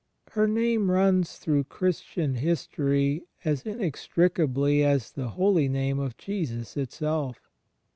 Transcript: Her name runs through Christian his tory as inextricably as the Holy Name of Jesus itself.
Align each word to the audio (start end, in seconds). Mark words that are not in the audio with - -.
Her 0.31 0.47
name 0.47 0.89
runs 0.89 1.37
through 1.37 1.65
Christian 1.65 2.33
his 2.33 2.65
tory 2.65 3.21
as 3.45 3.67
inextricably 3.67 4.83
as 4.83 5.11
the 5.11 5.27
Holy 5.27 5.69
Name 5.69 5.99
of 5.99 6.17
Jesus 6.17 6.75
itself. 6.75 7.51